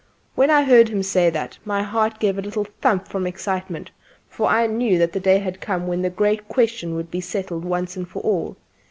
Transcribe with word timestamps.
When 0.33 0.49
I 0.49 0.63
heard 0.63 0.89
him 0.89 1.03
say 1.03 1.29
that 1.29 1.59
my 1.63 1.83
heart 1.83 2.17
gave 2.19 2.39
a 2.39 2.41
little 2.41 2.65
thump 2.81 3.07
from 3.07 3.27
excitement, 3.27 3.91
for 4.27 4.47
I 4.49 4.65
knew 4.65 4.97
the 4.97 5.05
day 5.19 5.37
had 5.37 5.61
come 5.61 5.85
when 5.85 6.01
the 6.01 6.09
great 6.09 6.47
question 6.47 6.95
would 6.95 7.11
be 7.11 7.21
settled 7.21 7.63
once 7.63 7.95
and 7.95 8.07
for 8.09 8.21
all. 8.23 8.57